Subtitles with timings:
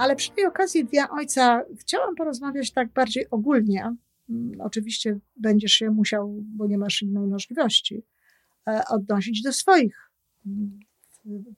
[0.00, 3.96] Ale przy tej okazji Dnia Ojca chciałam porozmawiać tak bardziej ogólnie.
[4.30, 8.02] Mm, Oczywiście będziesz się musiał, bo nie masz innej możliwości,
[8.68, 10.10] e, odnosić do swoich
[10.46, 10.80] mm,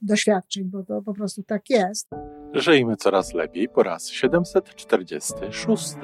[0.02, 2.08] doświadczeń, bo to po prostu tak jest.
[2.52, 5.94] Żyjmy coraz lepiej po raz 746.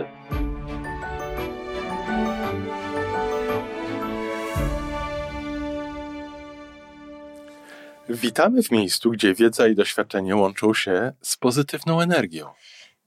[8.08, 12.46] Witamy w miejscu, gdzie wiedza i doświadczenie łączą się z pozytywną energią.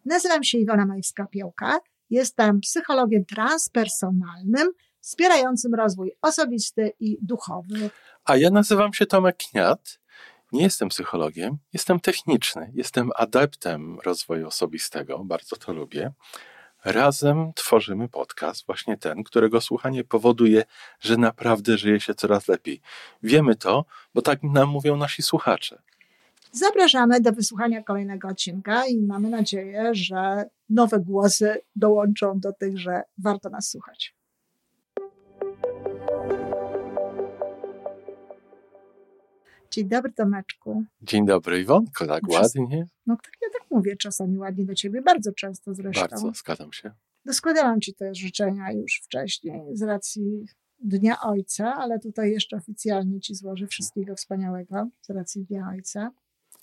[0.06, 1.78] Nazywam się Iwona Majewska-Piołka.
[2.10, 7.90] Jestem psychologiem transpersonalnym, wspierającym rozwój osobisty i duchowy.
[8.26, 10.00] A ja nazywam się Tomek Kniat.
[10.52, 16.12] Nie jestem psychologiem, jestem techniczny, jestem adeptem rozwoju osobistego, bardzo to lubię.
[16.86, 20.64] Razem tworzymy podcast, właśnie ten, którego słuchanie powoduje,
[21.00, 22.82] że naprawdę żyje się coraz lepiej.
[23.24, 25.82] Wiemy to, bo tak nam mówią nasi słuchacze.
[26.52, 33.02] Zapraszamy do wysłuchania kolejnego odcinka i mamy nadzieję, że nowe głosy dołączą do tych, że
[33.18, 34.21] warto nas słuchać.
[39.72, 40.84] Dzień dobry, Tomeczku.
[41.02, 42.86] Dzień dobry, Iwonko, tak Przez- ładnie?
[43.06, 46.02] No tak, ja tak mówię czasami ładnie do ciebie, bardzo często zresztą.
[46.02, 46.92] Bardzo, zgadzam się.
[47.32, 50.46] Składałam ci te życzenia już wcześniej z racji
[50.80, 56.12] Dnia Ojca, ale tutaj jeszcze oficjalnie ci złożę wszystkiego wspaniałego z racji Dnia Ojca.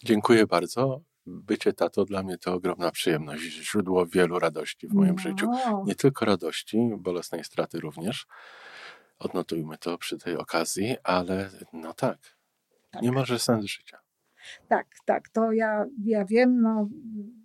[0.04, 1.00] Dziękuję bardzo.
[1.26, 5.50] Bycie tato dla mnie to ogromna przyjemność, źródło wielu radości w moim no, życiu.
[5.86, 8.26] Nie tylko radości, bolesnej straty również.
[9.18, 12.37] Odnotujmy to przy tej okazji, ale no tak,
[12.90, 13.02] tak.
[13.02, 13.98] nie może sens życia.
[14.68, 16.88] Tak, tak, to ja, ja wiem, no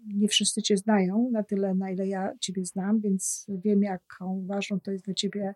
[0.08, 4.80] nie wszyscy cię znają na tyle, na ile ja ciebie znam, więc wiem, jaką ważną
[4.80, 5.56] to jest dla ciebie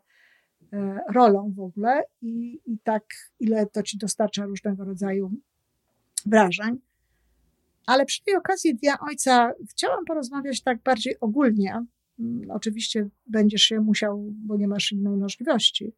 [0.74, 3.04] e, rolą w ogóle i, i tak,
[3.40, 5.32] ile to ci dostarcza różnego rodzaju
[6.26, 6.80] wrażeń.
[7.86, 11.86] Ale przy tej okazji Dnia Ojca chciałam porozmawiać tak bardziej ogólnie.
[12.20, 15.94] Mm, Oczywiście będziesz się musiał, bo nie masz innej możliwości,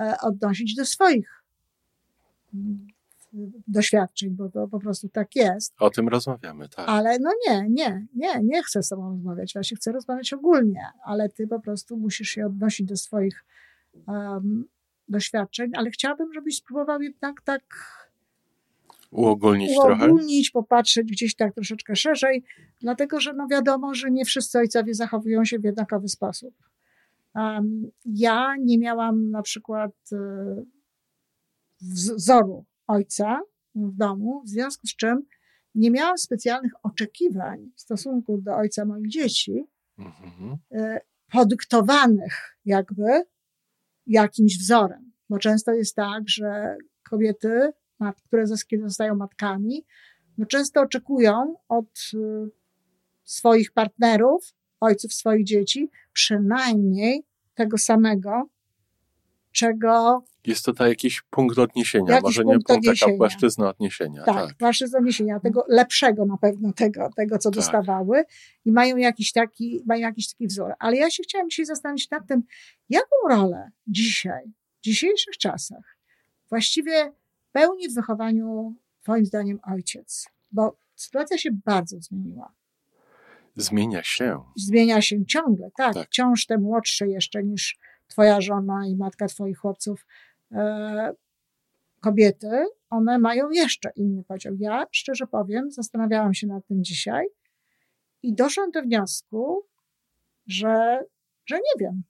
[0.00, 1.42] e, odnosić do swoich
[2.54, 2.86] mm,
[3.68, 5.74] doświadczeń, bo to po prostu tak jest.
[5.78, 6.88] O tym rozmawiamy, tak.
[6.88, 9.52] Ale no nie, nie, nie, nie chcę z tobą rozmawiać.
[9.52, 13.44] Właśnie chcę rozmawiać ogólnie, ale ty po prostu musisz się odnosić do swoich
[14.06, 14.64] um,
[15.08, 17.62] doświadczeń, ale chciałabym, żebyś spróbował jednak tak
[19.10, 20.04] Uogólnić trochę.
[20.04, 22.44] uogólnić, popatrzeć gdzieś tak troszeczkę szerzej,
[22.80, 26.54] dlatego że no wiadomo, że nie wszyscy ojcowie zachowują się w jednakowy sposób.
[27.34, 30.16] Um, ja nie miałam na przykład e,
[32.16, 33.40] wzoru ojca
[33.74, 35.22] w domu, w związku z czym
[35.74, 39.66] nie miałam specjalnych oczekiwań w stosunku do ojca moich dzieci,
[39.98, 40.58] Mhm.
[40.72, 41.00] e,
[41.32, 43.22] podyktowanych jakby
[44.06, 45.12] jakimś wzorem.
[45.28, 46.76] Bo często jest tak, że
[47.10, 47.72] kobiety,
[48.24, 48.46] które
[48.82, 49.84] zostają matkami,
[50.38, 52.50] no często oczekują od y,
[53.24, 57.24] swoich partnerów, ojców swoich dzieci, przynajmniej
[57.54, 58.48] tego samego,
[59.52, 63.16] czego Jest to tak jakiś punkt odniesienia, Jakiś może nie punkt punkt, taka odniesienia.
[63.18, 64.24] płaszczyzna odniesienia.
[64.24, 64.56] tak, Tak.
[64.60, 67.54] wasze zaniesienia, tego lepszego na pewno, tego, tego co Tak.
[67.56, 68.24] dostawały
[68.64, 70.72] i mają jakiś, taki, mają jakiś taki wzór.
[70.78, 72.42] Ale ja się chciałam dzisiaj zastanowić nad tym,
[72.88, 74.44] jaką rolę dzisiaj,
[74.80, 75.96] w dzisiejszych czasach
[76.48, 77.12] właściwie
[77.52, 80.28] pełni w wychowaniu, twoim zdaniem, ojciec.
[80.52, 82.52] Bo sytuacja się bardzo zmieniła.
[83.56, 84.42] Zmienia się.
[84.56, 85.94] Zmienia się ciągle, tak.
[85.94, 86.06] Tak.
[86.06, 87.78] Wciąż te młodsze jeszcze niż
[88.08, 90.06] twoja żona i matka twoich chłopców
[92.00, 94.54] kobiety, one mają jeszcze inny podział.
[94.58, 97.26] Ja, szczerze powiem, zastanawiałam się nad tym dzisiaj
[98.22, 99.66] i doszłam do wniosku,
[100.46, 101.04] że,
[101.46, 102.02] że nie wiem.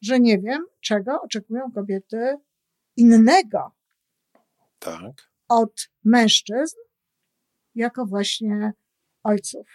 [0.00, 2.36] Że nie wiem, czego oczekują kobiety
[2.96, 3.72] innego
[4.78, 5.30] Tak.
[5.48, 6.76] od mężczyzn
[7.74, 8.72] jako właśnie
[9.22, 9.66] ojców.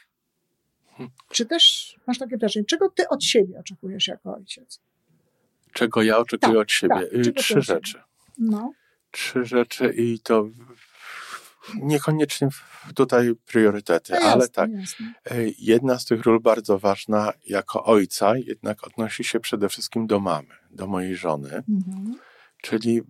[0.88, 1.12] Hmm.
[1.31, 4.81] Czy też masz takie wrażenie, czego ty od siebie oczekujesz jako ojciec?
[5.74, 6.96] Czego ja oczekuję Tak, od siebie?
[6.96, 7.13] tak.
[7.28, 8.02] Y, Trzy rzeczy.
[8.38, 8.72] No,
[9.12, 10.47] Trzy rzeczy i to
[11.75, 12.48] niekoniecznie
[12.95, 14.69] tutaj priorytety, no ale tak.
[14.71, 15.13] jasne.
[15.31, 20.19] Y, Jedna z tych ról bardzo ważna jako ojca jednak odnosi się przede wszystkim do
[20.19, 22.16] mamy, do mojej żony, Mhm.
[22.62, 23.01] czyli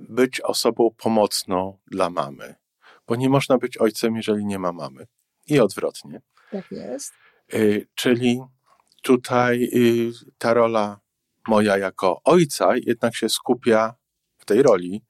[0.00, 2.54] być osobą pomocną dla mamy,
[3.06, 5.06] bo nie można być ojcem, jeżeli nie ma mamy
[5.46, 6.20] i odwrotnie.
[6.50, 7.12] Tak jest.
[7.54, 8.40] Y, Czyli
[9.02, 9.70] tutaj
[10.38, 11.00] ta rola
[11.48, 13.94] moja jako ojca jednak się skupia
[14.38, 15.02] w tej roli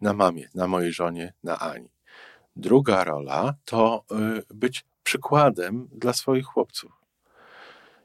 [0.00, 1.90] na mamie, na mojej żonie, na Ani.
[2.56, 4.04] Druga rola to
[4.50, 6.92] y, być przykładem dla swoich chłopców.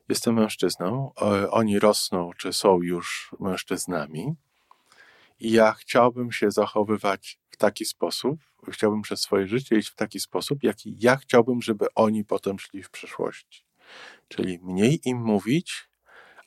[0.10, 4.36] Jestem mężczyzną, o- oni rosną czy są już mężczyznami
[5.40, 8.40] I ja chciałbym się zachowywać w taki sposób,
[8.70, 12.84] chciałbym przez swoje życie iść w taki sposób, jaki ja chciałbym, żeby oni potem szli
[12.84, 13.66] w przyszłości.
[14.28, 15.90] Czyli mniej im mówić,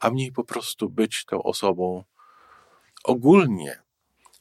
[0.00, 2.04] a mniej po prostu być tą osobą
[3.04, 3.82] ogólnie,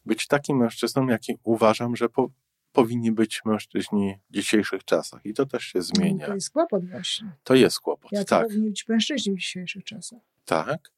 [0.05, 2.29] być takim mężczyzną, jaki uważam, że po,
[2.71, 5.25] powinni być mężczyźni w dzisiejszych czasach.
[5.25, 6.25] I to też się zmienia.
[6.27, 7.31] To jest kłopot właśnie.
[7.43, 8.47] To jest kłopot, Jak tak.
[8.47, 10.19] powinni być mężczyźni w dzisiejszych czasach.
[10.45, 10.91] Tak.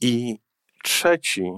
[0.00, 0.38] I
[0.84, 1.52] trzeci,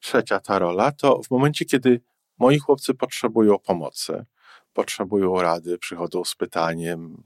[0.00, 2.00] trzecia ta rola to w momencie, kiedy
[2.38, 4.24] moi chłopcy potrzebują pomocy,
[4.72, 7.22] potrzebują rady, przychodzą z pytaniem,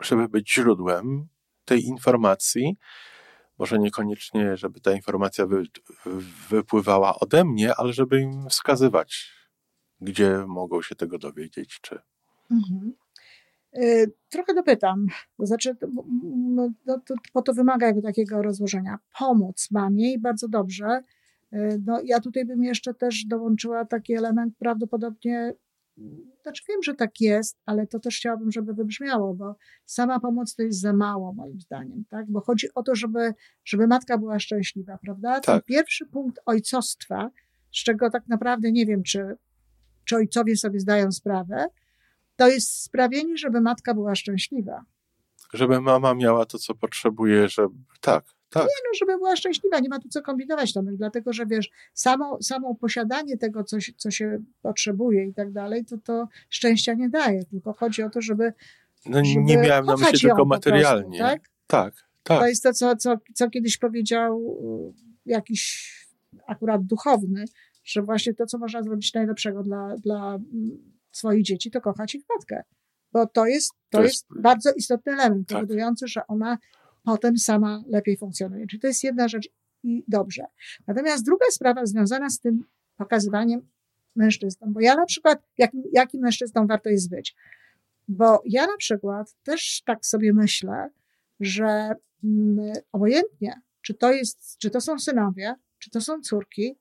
[0.00, 1.28] żeby być źródłem
[1.64, 2.76] tej informacji,
[3.58, 5.62] może niekoniecznie, żeby ta informacja wy,
[6.48, 9.32] wypływała ode mnie, ale żeby im wskazywać,
[10.00, 11.98] gdzie mogą się tego dowiedzieć, czy.
[12.50, 12.92] Mhm.
[13.76, 15.06] Y, trochę dopytam,
[15.36, 15.76] to znaczy,
[16.46, 16.70] no,
[17.06, 18.98] to, bo to wymaga jakby takiego rozłożenia.
[19.18, 21.02] Pomóc mamie i bardzo dobrze.
[21.52, 25.52] Y, no, ja tutaj bym jeszcze też dołączyła taki element prawdopodobnie
[26.42, 30.62] znaczy wiem, że tak jest, ale to też chciałabym, żeby wybrzmiało, bo sama pomoc to
[30.62, 32.26] jest za mało moim zdaniem, tak?
[32.30, 35.32] Bo chodzi o to, żeby, żeby matka była szczęśliwa, prawda?
[35.32, 35.44] Tak.
[35.44, 37.30] Ten pierwszy punkt ojcostwa,
[37.72, 39.36] z czego tak naprawdę nie wiem, czy,
[40.04, 41.66] czy ojcowie sobie zdają sprawę,
[42.36, 44.84] to jest sprawienie, żeby matka była szczęśliwa.
[45.54, 47.74] Żeby mama miała to, co potrzebuje, żeby.
[48.00, 48.24] Tak,
[48.54, 48.62] tak.
[48.62, 52.38] Nie, no, żeby była szczęśliwa, nie ma tu co kombinować, Tomek, dlatego że wiesz, samo,
[52.42, 57.44] samo posiadanie tego, co, co się potrzebuje i tak dalej, to to szczęścia nie daje,
[57.44, 58.52] tylko chodzi o to, żeby.
[59.06, 61.18] No, żeby nie miałem na myśli tylko materialnie.
[61.18, 61.42] Prostu, tak?
[61.66, 62.38] tak, tak.
[62.38, 64.58] To jest to, co, co, co kiedyś powiedział
[64.96, 65.94] y, jakiś
[66.46, 67.44] akurat duchowny,
[67.84, 72.24] że właśnie to, co można zrobić najlepszego dla, dla mm, swoich dzieci, to kochać ich
[72.34, 72.62] matkę.
[73.12, 75.56] Bo to jest, to, to jest, jest, bardzo istotny element, tak.
[75.56, 76.58] powodujący, że ona
[77.04, 78.66] potem sama lepiej funkcjonuje.
[78.66, 79.48] Czyli to jest jedna rzecz
[79.82, 80.44] i dobrze.
[80.86, 82.64] Natomiast druga sprawa związana z tym
[82.96, 83.68] pokazywaniem
[84.16, 87.36] mężczyznom, bo ja na przykład, jakim, jakim mężczyzną warto jest być?
[88.08, 90.90] Bo ja na przykład też tak sobie myślę,
[91.40, 96.78] że mm, obojętnie, czy to jest, czy to są synowie, czy to są córki,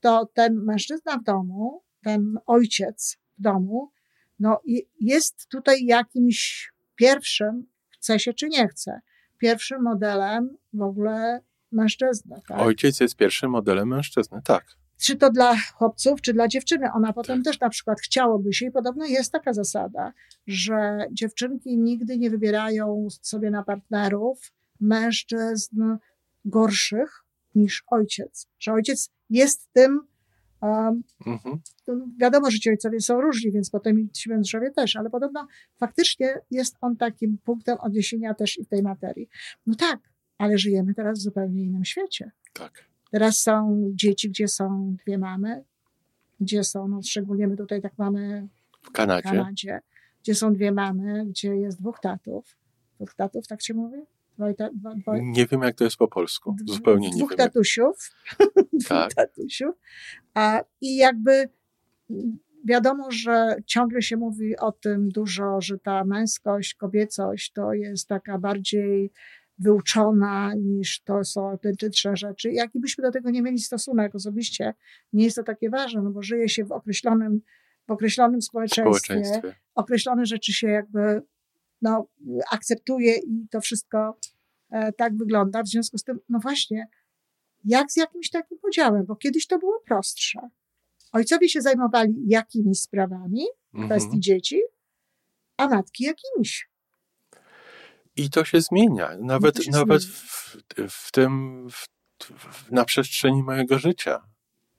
[0.00, 3.92] to ten mężczyzna w domu, ten ojciec w domu,
[4.38, 4.60] no
[5.00, 9.00] jest tutaj jakimś pierwszym, chce się czy nie chce,
[9.44, 11.40] pierwszym modelem w ogóle
[11.72, 12.40] mężczyzny.
[12.48, 12.60] Tak?
[12.60, 14.64] Ojciec jest pierwszym modelem mężczyzny, tak.
[14.98, 16.92] Czy to dla chłopców, czy dla dziewczyny.
[16.94, 17.44] Ona potem tak.
[17.44, 20.12] też na przykład chciałoby się, i podobno jest taka zasada,
[20.46, 25.82] że dziewczynki nigdy nie wybierają sobie na partnerów mężczyzn
[26.44, 27.24] gorszych
[27.54, 28.48] niż ojciec.
[28.58, 30.00] Że ojciec jest tym,
[31.26, 31.60] mhm.
[32.18, 35.46] wiadomo, że ci ojcowie są różni, więc potem ci mężowie też, ale podobno
[35.76, 39.28] faktycznie jest on takim punktem odniesienia też i w tej materii.
[39.66, 40.00] No tak,
[40.38, 42.30] ale żyjemy teraz w zupełnie innym świecie.
[42.52, 42.84] Tak.
[43.10, 45.64] Teraz są dzieci, gdzie są dwie mamy,
[46.40, 48.48] gdzie są, no szczególnie my tutaj tak mamy
[48.82, 49.28] w Kanadzie.
[49.28, 49.80] w Kanadzie,
[50.22, 52.56] gdzie są dwie mamy, gdzie jest dwóch tatów.
[52.96, 53.98] Dwóch tatów, tak się mówi?
[54.38, 55.16] Dwo, dwo...
[55.16, 56.56] Nie wiem, jak to jest po polsku.
[56.66, 57.38] Zupełnie nie dwóch wiem.
[57.38, 58.10] Tatusiów.
[58.88, 59.10] Tak.
[59.10, 59.74] dwóch tatusiów.
[60.34, 61.48] A, I jakby
[62.64, 68.38] wiadomo, że ciągle się mówi o tym dużo, że ta męskość, kobiecość to jest taka
[68.38, 69.12] bardziej
[69.58, 72.52] wyuczona niż to są autentyczne rzeczy.
[72.52, 74.74] Jaki byśmy do tego nie mieli stosunek osobiście,
[75.12, 77.40] nie jest to takie ważne, no bo żyje się w określonym,
[77.86, 79.54] w określonym społeczeństwie, społeczeństwie.
[79.74, 81.22] określone rzeczy się jakby
[81.82, 82.06] no,
[82.50, 84.18] akceptuje i to wszystko
[84.70, 85.62] e, tak wygląda.
[85.62, 86.88] W związku z tym, no właśnie,
[87.64, 90.40] jak z jakimś takim podziałem, bo kiedyś to było prostsze.
[91.12, 93.88] Ojcowie się zajmowali jakimiś sprawami w mhm.
[93.88, 94.60] kwestii dzieci,
[95.56, 96.68] a matki jakimiś.
[98.16, 99.16] I to się zmienia.
[99.20, 100.88] Nawet, się nawet zmienia.
[100.88, 104.22] W, w, tym, w, na przestrzeni mojego życia.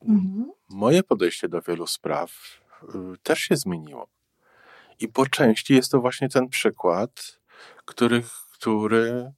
[0.02, 0.52] Mhm.
[0.70, 2.32] Moje podejście do wielu spraw
[2.84, 4.08] y, też się zmieniło.
[5.00, 7.40] I po części jest to właśnie ten przykład,
[7.86, 8.24] który,
[8.54, 9.32] który,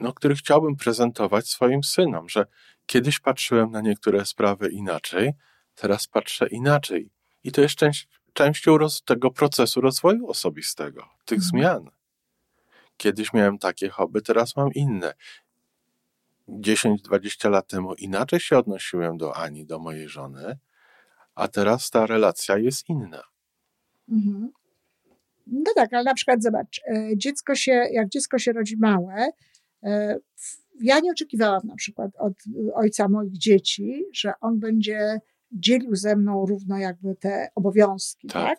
[0.00, 2.46] no, który chciałbym prezentować swoim synom, że
[2.86, 5.32] kiedyś patrzyłem na niektóre sprawy inaczej,
[5.74, 7.10] teraz patrzę inaczej.
[7.44, 11.50] I to jest część, częścią roz, tego procesu rozwoju osobistego, tych mhm.
[11.50, 11.90] zmian.
[12.96, 15.14] Kiedyś miałem takie hobby, teraz mam inne.
[16.48, 20.58] 10-20 lat temu inaczej się odnosiłem do Ani, do mojej żony,
[21.34, 23.29] a teraz ta relacja jest inna.
[24.10, 24.50] Mhm.
[25.46, 29.30] No tak, ale na przykład zobacz, e, dziecko się, jak dziecko się rodzi małe,
[29.82, 30.18] e,
[30.80, 32.34] ja nie oczekiwałam na przykład od
[32.74, 35.20] ojca moich dzieci, że on będzie
[35.52, 38.48] dzielił ze mną równo jakby te obowiązki, tak?
[38.48, 38.58] tak?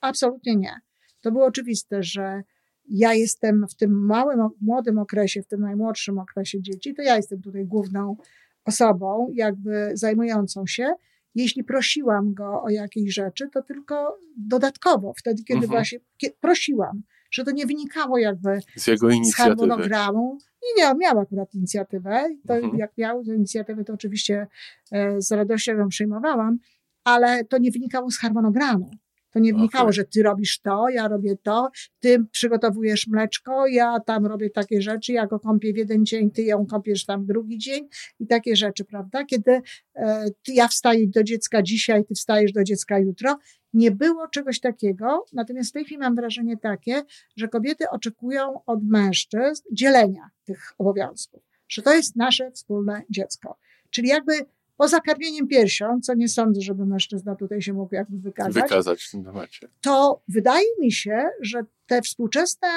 [0.00, 0.74] Absolutnie nie.
[1.20, 2.42] To było oczywiste, że
[2.88, 7.42] ja jestem w tym małym, młodym okresie, w tym najmłodszym okresie dzieci, to ja jestem
[7.42, 8.16] tutaj główną
[8.64, 10.94] osobą, jakby zajmującą się.
[11.34, 15.70] Jeśli prosiłam go o jakieś rzeczy, to tylko dodatkowo, wtedy, kiedy mhm.
[15.70, 15.98] właśnie
[16.40, 19.32] prosiłam, że to nie wynikało jakby z jego inicjatywy.
[19.32, 20.38] Z harmonogramu.
[20.76, 22.24] Nie, nie, miał akurat inicjatywę.
[22.46, 22.76] To mhm.
[22.78, 24.46] Jak miał tę inicjatywę, to oczywiście
[24.92, 26.58] e, z radością ją przyjmowałam,
[27.04, 28.90] ale to nie wynikało z harmonogramu.
[29.32, 29.92] To nie wnikało, okay.
[29.92, 31.70] że ty robisz to, ja robię to,
[32.00, 36.42] ty przygotowujesz mleczko, ja tam robię takie rzeczy, ja go kąpię w jeden dzień, ty
[36.42, 37.88] ją kąpiesz tam drugi dzień
[38.20, 39.24] i takie rzeczy, prawda?
[39.24, 39.60] Kiedy
[39.94, 43.38] e, ja wstaję do dziecka dzisiaj, ty wstajesz do dziecka jutro.
[43.72, 47.02] Nie było czegoś takiego, natomiast w tej chwili mam wrażenie takie,
[47.36, 53.58] że kobiety oczekują od mężczyzn dzielenia tych obowiązków, że to jest nasze wspólne dziecko.
[53.90, 54.32] Czyli jakby
[54.76, 58.62] poza karmieniem piersią, co nie sądzę, żeby mężczyzna tutaj się mógł jakby wykazać.
[58.62, 59.68] Wykazać w tym temacie.
[59.80, 62.68] To wydaje mi się, że te współczesne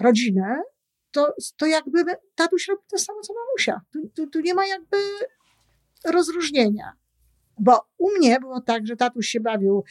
[0.00, 0.62] rodziny,
[1.10, 2.04] to, to jakby
[2.34, 3.80] tatuś robi to samo, co mamusia.
[3.92, 4.96] Tu, tu, tu nie ma jakby
[6.04, 6.96] rozróżnienia.
[7.58, 9.84] Bo u mnie było tak, że tatuś się bawił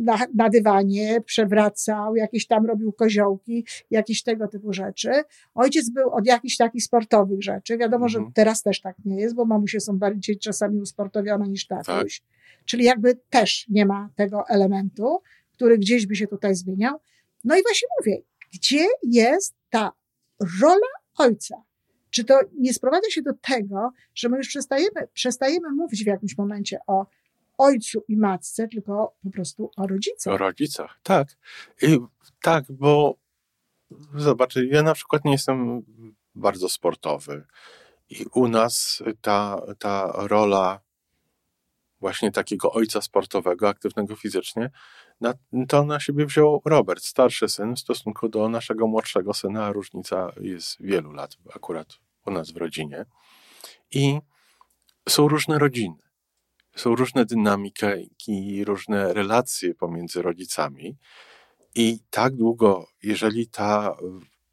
[0.00, 5.10] na, na dywanie, przewracał, jakieś tam robił koziołki, jakieś tego typu rzeczy.
[5.54, 7.78] Ojciec był od jakichś takich sportowych rzeczy.
[7.78, 8.24] Wiadomo, mhm.
[8.24, 12.20] że teraz też tak nie jest, bo mamusie są bardziej czasami usportowione niż tatuś.
[12.20, 12.28] Tak.
[12.64, 15.18] Czyli jakby też nie ma tego elementu,
[15.52, 17.00] który gdzieś by się tutaj zmieniał.
[17.44, 18.22] No i właśnie mówię,
[18.54, 19.92] gdzie jest ta
[20.60, 20.86] rola
[21.18, 21.65] ojca?
[22.16, 26.38] Czy to nie sprowadza się do tego, że my już przestajemy, przestajemy mówić w jakimś
[26.38, 27.06] momencie o
[27.58, 30.34] ojcu i matce, tylko po prostu o rodzicach?
[30.34, 31.28] O rodzicach, tak.
[31.82, 31.98] I,
[32.42, 33.14] tak, bo
[34.14, 35.82] zobacz, ja na przykład nie jestem
[36.34, 37.46] bardzo sportowy.
[38.10, 40.80] I u nas ta, ta rola
[42.00, 44.70] właśnie takiego ojca sportowego, aktywnego fizycznie,
[45.20, 45.34] na,
[45.68, 50.32] to na siebie wziął Robert, starszy syn, w stosunku do naszego młodszego syna, a różnica
[50.40, 53.04] jest wielu lat akurat u nas w rodzinie.
[53.90, 54.18] I
[55.08, 55.98] są różne rodziny,
[56.76, 60.96] są różne dynamiki, różne relacje pomiędzy rodzicami.
[61.74, 63.96] I tak długo, jeżeli ta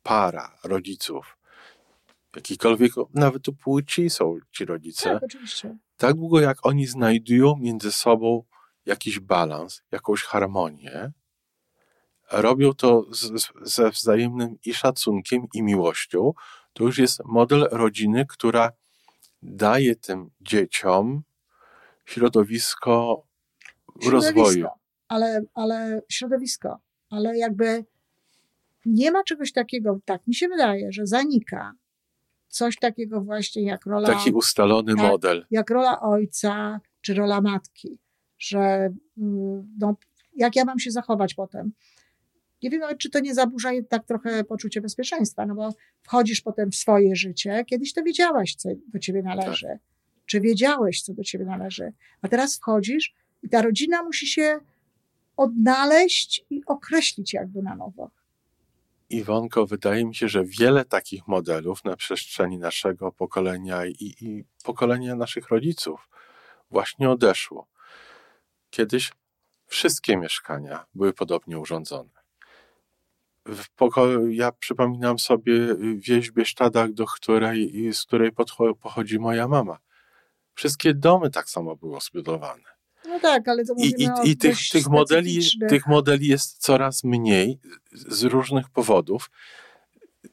[0.04, 1.38] para rodziców,
[2.36, 5.78] jakikolwiek, nawet u płci są ci rodzice, tak, oczywiście.
[5.98, 8.44] tak długo jak oni znajdują między sobą
[8.86, 11.12] jakiś balans, jakąś harmonię,
[12.32, 16.34] robią to z, ze wzajemnym i szacunkiem, i miłością,
[16.74, 18.72] to już jest model rodziny, która
[19.42, 21.24] daje tym dzieciom
[22.06, 23.24] środowisko,
[24.02, 24.68] środowisko rozwoju.
[25.08, 27.86] Ale, ale środowisko, ale jakby
[28.86, 31.74] nie ma czegoś takiego, tak mi się wydaje, że zanika
[32.48, 34.08] coś takiego właśnie jak rola.
[34.08, 35.46] Taki ustalony tak, model.
[35.52, 38.00] Jak rola ojca czy rola matki,
[38.40, 39.96] że mm, no,
[40.36, 41.72] jak ja mam się zachować potem.
[42.64, 46.72] Nie wiem nawet, czy to nie zaburza tak trochę poczucie bezpieczeństwa, no bo wchodzisz potem
[46.72, 47.66] w swoje życie.
[47.68, 49.68] Kiedyś to wiedziałaś, co do ciebie należy.
[49.68, 49.78] Tak.
[50.26, 51.94] Czy wiedziałeś, co do ciebie należy.
[52.22, 54.60] A teraz wchodzisz i ta rodzina musi się
[55.38, 58.12] odnaleźć i określić jakby na nowo.
[59.10, 65.16] Iwonko, wydaje mi się, że wiele takich modelów na przestrzeni naszego pokolenia i, i pokolenia
[65.16, 66.10] naszych rodziców
[66.72, 67.68] właśnie odeszło.
[68.70, 69.12] Kiedyś
[69.68, 72.23] wszystkie mieszkania były podobnie urządzone
[73.46, 78.32] w pokoju, ja przypominam sobie wieś w Bieszczadach, do której, z której
[78.82, 79.78] pochodzi moja mama.
[80.56, 82.64] Wszystkie domy tak samo były zbudowane.
[83.08, 87.60] No tak, ale to I, i, i tych, tych, modeli, tych modeli jest coraz mniej
[87.92, 89.30] z różnych powodów.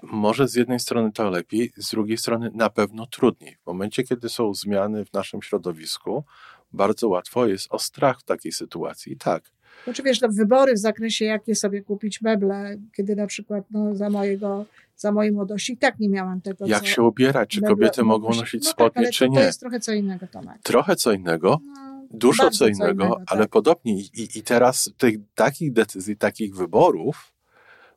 [0.02, 3.56] Może z jednej strony to lepiej, z drugiej strony na pewno trudniej.
[3.62, 6.24] W momencie, kiedy są zmiany w naszym środowisku,
[6.72, 9.16] bardzo łatwo jest o strach w takiej sytuacji.
[9.16, 9.52] Tak,
[9.84, 14.10] znaczy wiesz, no, wybory w zakresie, jakie sobie kupić meble, kiedy na przykład no, za
[14.10, 14.64] mojego,
[14.96, 16.66] za mojej młodości i tak nie miałam tego.
[16.66, 17.50] Jak się ubierać?
[17.50, 19.38] Czy meble, kobiety mogą nosić no spodnie, tak, czy to, nie?
[19.38, 20.58] To jest trochę co innego, Tomek.
[20.62, 21.60] Trochę co innego?
[21.66, 23.50] No, Dużo co innego, co innego ale tak.
[23.50, 24.00] podobnie.
[24.00, 27.32] I, I teraz tych takich decyzji, takich wyborów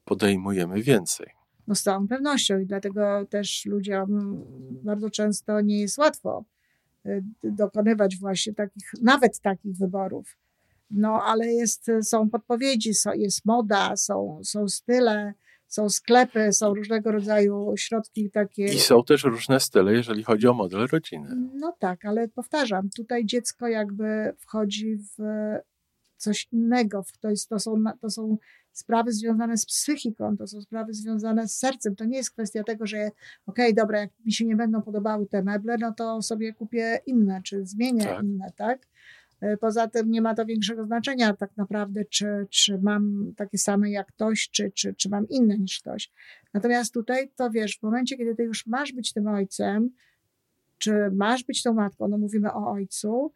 [0.06, 1.28] podejmujemy więcej.
[1.68, 4.40] No z całą pewnością i dlatego też ludziom
[4.84, 6.44] bardzo często nie jest łatwo
[7.06, 10.38] y, dokonywać właśnie takich, nawet takich wyborów
[10.92, 15.34] no ale jest, są podpowiedzi, jest moda, są, są style,
[15.68, 18.66] są sklepy, są różnego rodzaju środki takie.
[18.66, 21.30] I są też różne style, jeżeli chodzi o model rodziny.
[21.54, 25.18] No tak, ale powtarzam, tutaj dziecko jakby wchodzi w
[26.18, 27.04] coś innego.
[27.22, 28.38] To, jest, to, są, to są
[28.72, 31.96] sprawy związane z psychiką, to są sprawy związane z sercem.
[31.96, 33.12] To nie jest kwestia tego, że okej,
[33.46, 37.42] okay, dobra, jak mi się nie będą podobały te meble, no to sobie kupię inne,
[37.44, 38.24] czy zmienię tak.
[38.24, 38.88] inne, tak?
[39.44, 43.92] E, poza tym nie ma to większego znaczenia tak naprawdę, czy, czy mam takie same
[43.92, 46.12] jak ktoś, czy, czy, czy mam inne niż ktoś.
[46.54, 49.90] Natomiast tutaj to wiesz, w momencie, kiedy ty już masz być tym ojcem,
[50.78, 53.34] czy masz być tą matką, no mówimy o ojcu,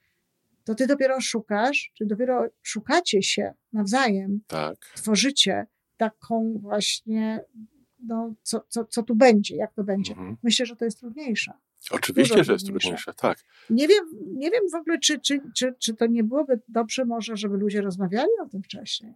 [0.64, 4.78] to ty dopiero szukasz, czy dopiero szukacie się nawzajem, Tak.
[4.96, 5.66] tworzycie
[5.98, 7.44] taką właśnie,
[8.00, 10.12] no, co, co, co tu będzie, jak to będzie.
[10.12, 10.38] Mhm.
[10.44, 11.54] Myślę, że to jest trudniejsze.
[11.92, 13.14] Oczywiście, Dużo że jest trudniejsze.
[13.14, 13.38] tak.
[13.70, 14.06] Nie wiem,
[14.36, 17.82] nie wiem w ogóle, czy, czy, czy, czy to nie byłoby dobrze może, żeby ludzie
[17.82, 19.14] rozmawiali o tym wcześniej.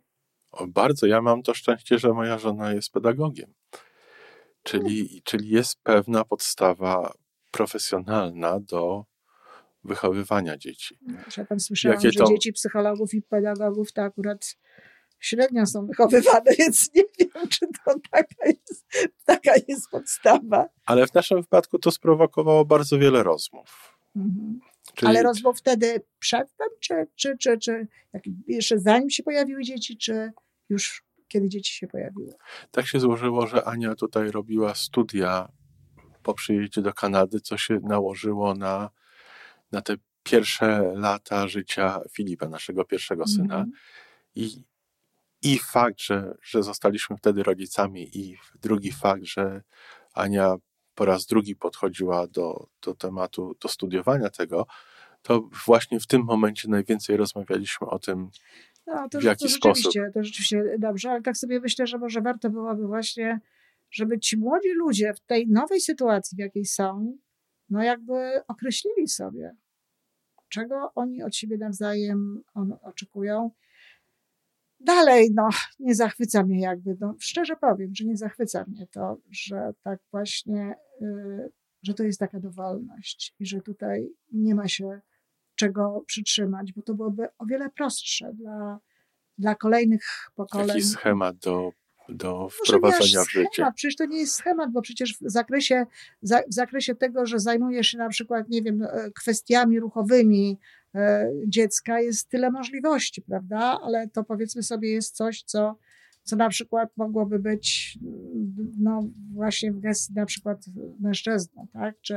[0.51, 1.07] O, bardzo.
[1.07, 3.53] Ja mam to szczęście, że moja żona jest pedagogiem.
[4.63, 7.13] Czyli, czyli jest pewna podstawa
[7.51, 9.05] profesjonalna do
[9.83, 10.97] wychowywania dzieci.
[11.27, 14.57] Że ja tam słyszałam, Jakie że to- dzieci psychologów i pedagogów to akurat
[15.21, 18.85] średnio są wychowywane, więc nie wiem, czy to taka jest,
[19.25, 20.69] taka jest podstawa.
[20.85, 23.97] Ale w naszym wypadku to sprowokowało bardzo wiele rozmów.
[24.15, 24.59] Mhm.
[24.95, 29.97] Czyli Ale rozmów wtedy przedtem, czy, czy, czy, czy jak jeszcze zanim się pojawiły dzieci,
[29.97, 30.31] czy
[30.69, 32.33] już kiedy dzieci się pojawiły?
[32.71, 35.51] tak się złożyło, że Ania tutaj robiła studia
[36.23, 38.89] po przyjeździe do Kanady, co się nałożyło na,
[39.71, 43.55] na te pierwsze lata życia Filipa, naszego pierwszego syna.
[43.55, 43.71] Mhm.
[44.35, 44.63] I,
[45.41, 49.61] I fakt, że, że zostaliśmy wtedy rodzicami, i drugi fakt, że
[50.13, 50.55] Ania
[50.95, 54.67] po raz drugi podchodziła do, do tematu, do studiowania tego,
[55.21, 58.29] to właśnie w tym momencie najwięcej rozmawialiśmy o tym,
[58.87, 59.75] No, to, W jaki to sposób?
[59.75, 63.39] rzeczywiście, to rzeczywiście dobrze, ale tak sobie myślę, że może warto byłoby właśnie,
[63.91, 67.17] żeby ci młodzi ludzie w tej nowej sytuacji, w jakiej są,
[67.69, 69.55] no jakby określili sobie,
[70.49, 73.51] czego oni od siebie nawzajem on, oczekują.
[74.85, 79.73] Dalej, no, nie zachwyca mnie jakby, no, szczerze powiem, że nie zachwyca mnie to, że
[79.83, 81.51] tak właśnie, y,
[81.83, 85.01] że to jest taka dowolność i że tutaj nie ma się
[85.55, 88.79] czego przytrzymać, bo to byłoby o wiele prostsze dla,
[89.37, 90.03] dla kolejnych
[90.35, 90.67] pokoleń.
[90.67, 91.71] jaki schemat do,
[92.09, 93.49] do wprowadzenia aż w życie.
[93.53, 93.75] Schemat.
[93.75, 95.85] Przecież to nie jest schemat, bo przecież w zakresie,
[96.21, 100.57] za, w zakresie tego, że zajmujesz się na przykład, nie wiem, e, kwestiami ruchowymi
[101.47, 103.79] dziecka, jest tyle możliwości, prawda?
[103.83, 105.77] Ale to powiedzmy sobie jest coś, co,
[106.23, 107.99] co na przykład mogłoby być,
[108.77, 110.65] no właśnie w gestii na przykład
[110.99, 111.95] mężczyzny, tak?
[112.01, 112.13] Czy,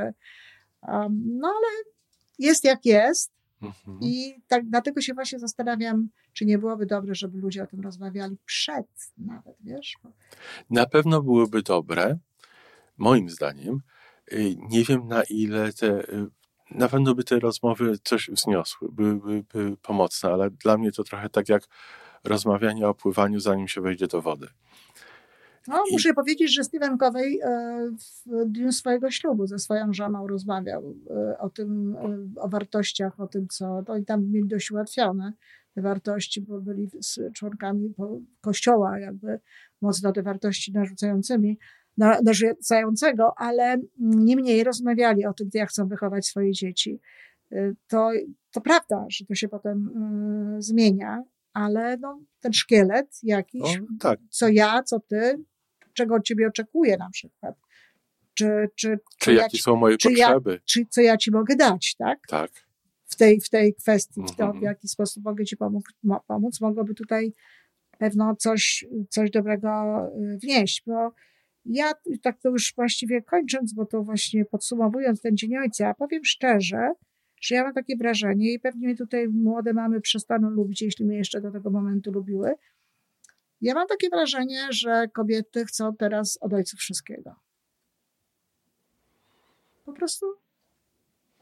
[0.87, 1.83] um, no ale
[2.39, 3.31] jest jak jest.
[3.61, 3.99] Mhm.
[4.01, 8.37] I tak dlatego się właśnie zastanawiam, czy nie byłoby dobre, żeby ludzie o tym rozmawiali
[8.45, 9.97] przed nawet, wiesz?
[10.69, 12.17] Na pewno byłyby dobre,
[12.97, 13.79] moim zdaniem.
[14.33, 16.27] Y, Nie wiem na ile te, y,
[16.71, 21.29] na pewno by te rozmowy coś wzniosły, byłyby by pomocne, ale dla mnie to trochę
[21.29, 21.63] tak jak
[22.23, 24.47] rozmawianie o pływaniu, zanim się wejdzie do wody.
[25.67, 27.39] No, I- muszę powiedzieć, że Steven Covey
[28.25, 33.27] w dniu swojego ślubu ze swoją żoną rozmawiał e, o tym, e, o wartościach, o
[33.27, 33.83] tym, co.
[33.87, 35.33] No i tam mieli dość ułatwione
[35.75, 37.93] te wartości, bo byli z członkami
[38.41, 39.39] kościoła, jakby
[39.81, 41.57] mocno te wartości narzucającymi, na-
[41.97, 46.99] narzucającego, ale mm, niemniej rozmawiali o tym, jak chcą wychować swoje dzieci.
[47.51, 48.11] E, To,
[48.51, 49.89] to prawda, że to się potem
[50.57, 55.43] e, zmienia, ale no, ten szkielet No, jakiś, tak, co ja, co ty,
[55.93, 57.55] czego od ciebie oczekuję na przykład.
[58.33, 60.61] Czy, czy, czy ja jakie ci, są moje czy ja- potrzeby?
[60.65, 62.19] czy co ja ci mogę dać, tak?
[62.27, 62.51] Tak.
[63.05, 64.59] W tej, w tej kwestii, w, to, Mhm.
[64.59, 65.83] w jaki sposób mogę ci pomóc,
[66.27, 67.33] pomóc, mogłoby tutaj
[67.97, 69.69] pewno coś, coś dobrego
[70.33, 71.11] y, wnieść, bo
[71.65, 76.91] ja tak to już właściwie kończąc, bo to właśnie podsumowując ten Dzień Ojca, powiem szczerze,
[77.41, 81.17] że ja mam takie wrażenie i pewnie mnie tutaj młode mamy przestaną lubić, jeśli mnie
[81.17, 82.53] jeszcze do tego momentu lubiły.
[83.61, 87.35] Ja mam takie wrażenie, że kobiety chcą teraz od ojców wszystkiego.
[89.85, 90.25] Po prostu,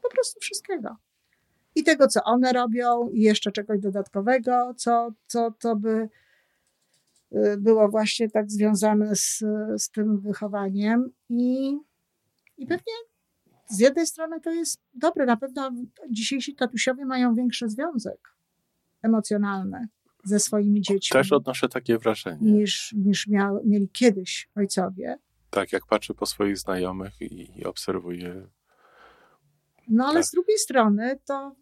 [0.02, 0.96] po prostu wszystkiego.
[1.74, 6.08] I tego, co one robią, i jeszcze czegoś dodatkowego, co, co, co by
[7.58, 9.38] było właśnie tak związane z,
[9.76, 11.10] z tym wychowaniem.
[11.28, 11.78] I,
[12.58, 12.92] I pewnie
[13.70, 15.26] z jednej strony to jest dobre.
[15.26, 15.70] Na pewno
[16.10, 18.34] dzisiejsi tatusiowie mają większy związek
[19.02, 19.88] emocjonalny
[20.24, 22.52] ze swoimi dziećmi Też odnoszę takie wrażenie.
[22.52, 25.18] niż, niż miał, mieli kiedyś ojcowie.
[25.50, 28.46] Tak, jak patrzę po swoich znajomych i, i obserwuję.
[29.88, 30.24] No ale Tak.
[30.24, 31.56] z drugiej strony to,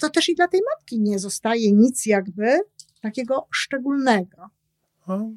[0.00, 2.60] to też i dla tej matki nie zostaje nic jakby
[3.02, 4.48] takiego szczególnego.
[5.08, 5.30] No,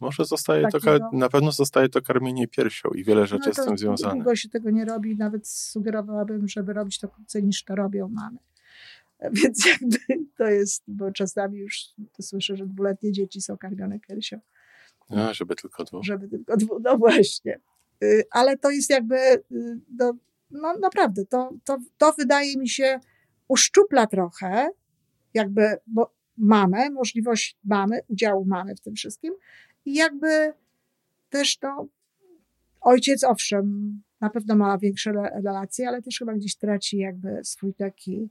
[0.00, 3.62] może zostaje to, Takiego- ka- na pewno zostaje to karmienie piersią i wiele rzeczy no
[3.62, 4.14] z tym związane.
[4.14, 8.38] Długo się tego nie robi, nawet sugerowałabym, żeby robić to krócej niż to robią mamy.
[9.42, 9.98] Więc jakby
[10.36, 11.78] to jest, bo czasami już
[12.20, 14.40] słyszę, że dwuletnie dzieci są karmione piersią.
[15.10, 16.04] No, żeby tylko dwóch.
[16.04, 17.60] żeby tylko dwu, no właśnie.
[18.04, 19.42] Y, Ale to jest jakby, y,
[19.98, 20.12] no,
[20.50, 23.00] no naprawdę, to, to, to wydaje mi się
[23.48, 24.70] uszczupla trochę,
[25.34, 29.34] jakby, bo mamy, możliwość mamy, udziału mamy w tym wszystkim
[29.84, 30.52] i jakby
[31.30, 31.86] też no,
[32.80, 35.12] ojciec owszem, na pewno ma większe
[35.44, 38.28] relacje, ale też chyba gdzieś traci jakby swój taki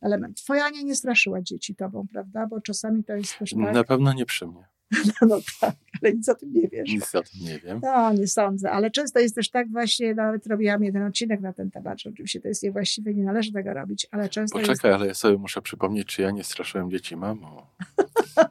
[0.00, 0.36] element.
[0.36, 2.46] Twoja Ania nie straszyła dzieci tobą, prawda?
[2.46, 3.74] Bo czasami to jest też tak.
[3.74, 4.64] Na pewno nie przy mnie.
[5.20, 6.90] No, no tak, ale nic o tym nie wiesz.
[6.90, 7.80] Nic o tym nie wiem.
[7.82, 11.70] No, nie sądzę, ale często jest też tak właśnie, nawet robiłam jeden odcinek na ten
[11.70, 15.00] temat, że oczywiście to jest niewłaściwe, nie należy tego robić, ale często Poczekaj, jest...
[15.00, 17.66] ale ja sobie muszę przypomnieć, czy ja nie straszyłem dzieci mamą.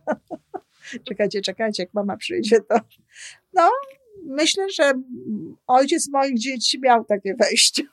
[1.08, 2.76] czekajcie, czekajcie, jak mama przyjdzie, to
[3.54, 3.70] no,
[4.26, 4.94] myślę, że
[5.68, 7.84] ojciec moich dzieci miał takie wejście.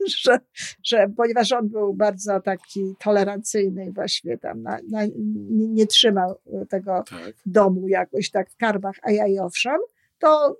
[0.22, 0.38] Że,
[0.84, 6.40] że ponieważ on był bardzo taki tolerancyjny i właśnie tam na, na, nie, nie, trzymał
[6.68, 7.34] tego tak.
[7.46, 9.78] domu jakoś tak w karbach, a ja i owszem,
[10.18, 10.56] to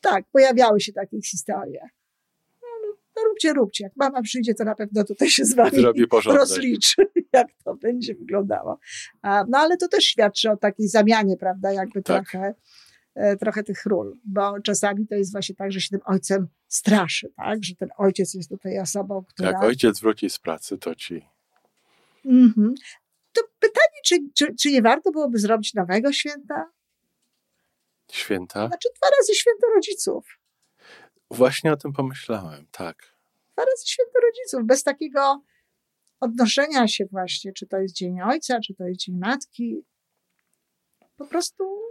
[0.00, 1.80] tak, pojawiały się takie historie.
[2.62, 3.84] No, no, no, róbcie, róbcie.
[3.84, 5.84] Jak mama przyjdzie, to na pewno tutaj się z wami
[6.26, 8.78] rozliczy, jak to będzie wyglądało.
[9.24, 12.30] No ale to też świadczy o takiej zamianie, prawda, jakby tak.
[12.30, 12.54] trochę
[13.40, 17.64] trochę tych ról, bo czasami to jest właśnie tak, że się tym ojcem straszy, tak?
[17.64, 19.50] że ten ojciec jest tutaj osobą, która...
[19.50, 21.28] Jak ojciec wróci z pracy, to ci...
[22.24, 22.74] Mhm.
[23.32, 26.70] To pytanie, czy, czy, czy nie warto byłoby zrobić nowego święta?
[28.12, 28.66] Święta?
[28.66, 30.38] Znaczy dwa razy święto rodziców.
[31.30, 32.96] Właśnie o tym pomyślałem, tak.
[33.52, 35.42] Dwa razy święto rodziców, bez takiego
[36.20, 39.84] odnoszenia się właśnie, czy to jest dzień ojca, czy to jest dzień matki.
[41.16, 41.82] Po prostu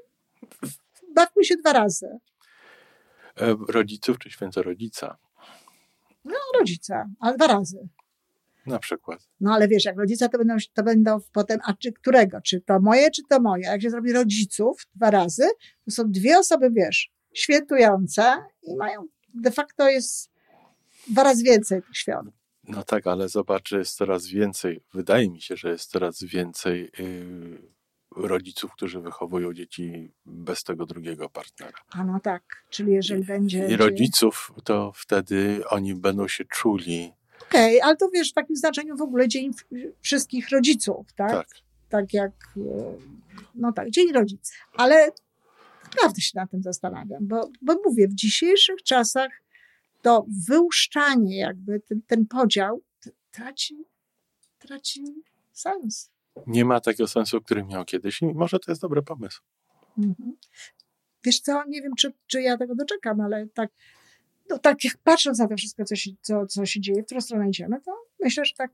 [1.16, 2.08] bawmy się dwa razy.
[3.42, 5.18] E, rodziców czy święto rodzica?
[6.26, 7.88] No, rodzica, ale dwa razy.
[8.66, 9.28] Na przykład.
[9.40, 12.42] No ale wiesz, jak rodzice to będą, to będą potem, a czy którego?
[12.42, 13.64] Czy to moje, czy to moje?
[13.64, 15.44] Jak się zrobi rodziców dwa razy,
[15.86, 20.32] to są dwie osoby, wiesz, świętujące i mają, de facto jest
[21.08, 22.30] dwa razy więcej tych świąt.
[22.64, 26.92] No tak, ale zobacz, że jest coraz więcej, wydaje mi się, że jest coraz więcej
[27.00, 27.72] yy,
[28.16, 31.78] rodziców, którzy wychowują dzieci bez tego drugiego partnera.
[31.92, 33.68] A no tak, czyli jeżeli będzie...
[33.68, 37.14] I rodziców, to wtedy oni będą się czuli...
[37.42, 39.52] Okej, okay, ale to wiesz, w takim znaczeniu w ogóle dzień
[40.02, 41.32] wszystkich rodziców, tak?
[41.32, 41.48] Tak.
[41.90, 42.62] Tak jak, e,
[43.56, 44.56] no tak, dzień rodziców.
[44.74, 45.12] Ale
[45.84, 49.32] naprawdę się na tym zastanawiam, bo, bo mówię, w dzisiejszych czasach
[50.02, 52.82] to wyłuszczanie jakby, ten, ten podział
[53.32, 53.86] traci,
[54.60, 55.04] traci
[55.54, 56.12] sens
[56.48, 59.42] nie ma takiego sensu, który miał kiedyś i może to jest dobry pomysł.
[59.98, 60.36] Mhm.
[61.24, 63.72] Wiesz co, nie wiem, czy, czy ja tego doczekam, ale tak,
[64.50, 67.22] no tak jak patrząc na to wszystko, co się, co, co się dzieje, w którą
[67.22, 68.72] stronę idziemy, to myślę, że tak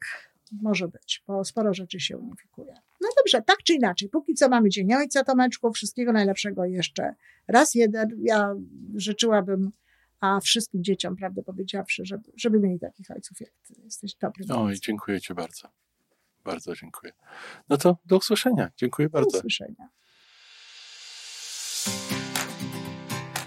[0.61, 2.73] może być, bo sporo rzeczy się unifikuje.
[3.01, 7.15] No dobrze, tak czy inaczej, póki co mamy Dzień Ojca, Tomeczku, wszystkiego najlepszego jeszcze
[7.47, 8.09] raz jeden.
[8.19, 8.55] Ja
[8.95, 9.71] życzyłabym
[10.19, 13.73] a wszystkim dzieciom, prawdę powiedziawszy, żeby, żeby mieli takich ojców jak ty.
[13.83, 15.67] Jesteś dobrym Oj, dziękuję ci bardzo.
[16.47, 17.13] Bardzo dziękuję.
[17.69, 18.69] No to do usłyszenia.
[18.77, 19.31] Dziękuję bardzo.
[19.31, 19.87] Do usłyszenia.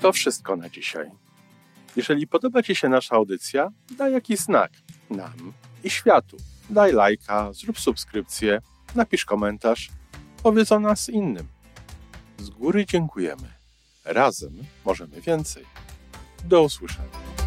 [0.00, 1.10] To wszystko na dzisiaj.
[1.96, 4.72] Jeżeli podoba Ci się nasza audycja, daj jakiś znak
[5.10, 5.52] nam
[5.84, 6.36] i światu.
[6.70, 8.60] Daj lajka, zrób subskrypcję,
[8.94, 9.90] napisz komentarz,
[10.42, 11.46] powiedz o nas innym.
[12.38, 13.52] Z góry dziękujemy.
[14.04, 14.52] Razem
[14.84, 15.64] możemy więcej.
[16.44, 17.39] Do usłyszenia.